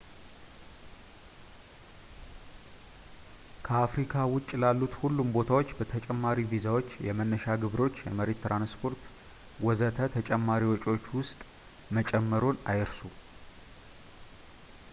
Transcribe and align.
ከአፍሪካ 3.65 4.13
ውጭ 4.35 4.47
ላሉት 4.61 4.93
ሁሉም 5.01 5.29
ቦታዎች 5.35 5.73
ተጨማሪ 5.93 6.37
ቪዛዎች፣ 6.53 6.87
የመነሻ 7.07 7.45
ግብሮች፣ 7.65 7.93
የመሬት 8.09 8.39
ትራንስፖርት፣ 8.45 9.03
ወዘተ 9.67 9.99
ተጨማሪ 10.17 10.65
ወጪዎች 10.73 11.05
ውስጥ 11.19 11.39
መጨመርዎን 11.99 12.59
አይርሱ 12.73 12.99